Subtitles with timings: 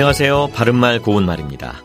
[0.00, 0.52] 안녕하세요.
[0.54, 1.82] 바른말 고운말입니다.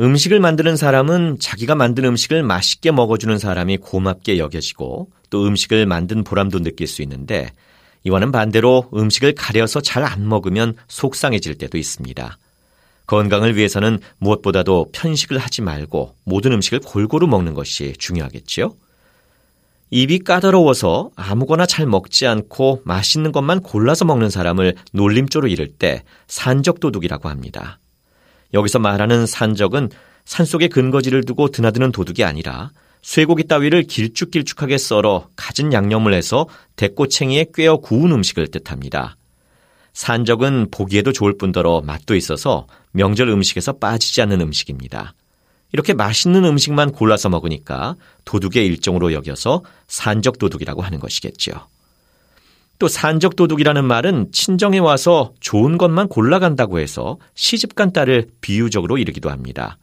[0.00, 6.60] 음식을 만드는 사람은 자기가 만든 음식을 맛있게 먹어주는 사람이 고맙게 여겨지고 또 음식을 만든 보람도
[6.60, 7.50] 느낄 수 있는데
[8.04, 12.38] 이와는 반대로 음식을 가려서 잘 안 먹으면 속상해질 때도 있습니다.
[13.06, 18.72] 건강을 위해서는 무엇보다도 편식을 하지 말고 모든 음식을 골고루 먹는 것이 중요하겠지요.
[19.90, 27.28] 입이 까다로워서 아무거나 잘 먹지 않고 맛있는 것만 골라서 먹는 사람을 놀림조로 이를 때 산적도둑이라고
[27.28, 27.80] 합니다.
[28.54, 29.90] 여기서 말하는 산적은
[30.24, 32.70] 산속에 근거지를 두고 드나드는 도둑이 아니라
[33.02, 39.16] 쇠고기 따위를 길쭉길쭉하게 썰어 갖은 양념을 해서 대꼬챙이에 꿰어 구운 음식을 뜻합니다.
[39.92, 45.14] 산적은 보기에도 좋을 뿐더러 맛도 있어서 명절 음식에서 빠지지 않는 음식입니다.
[45.72, 51.52] 이렇게 맛있는 음식만 골라서 먹으니까 도둑의 일종으로 여겨서 산적 도둑이라고 하는 것이겠죠.
[52.78, 59.76] 또 산적 도둑이라는 말은 친정에 와서 좋은 것만 골라간다고 해서 시집간 딸을 비유적으로 이르기도 합니다.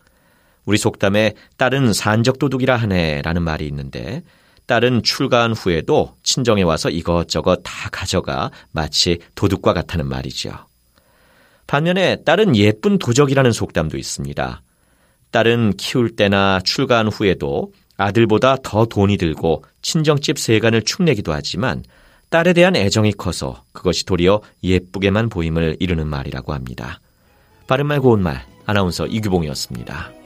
[0.66, 4.24] 우리 속담에 딸은 산적 도둑이라 하네라는 말이 있는데
[4.66, 10.52] 딸은 출가한 후에도 친정에 와서 이것저것 다 가져가 마치 도둑과 같다는 말이죠.
[11.68, 14.62] 반면에 딸은 예쁜 도적이라는 속담도 있습니다.
[15.31, 21.83] 딸은 키울 때나 출가한 후에도 아들보다 더 돈이 들고 친정집 세간을 축내기도 하지만
[22.30, 27.00] 딸에 대한 애정이 커서 그것이 도리어 예쁘게만 보임을 이루는 말이라고 합니다.
[27.67, 30.17] 바른말 고운말 아나운서 이규봉이었습니다.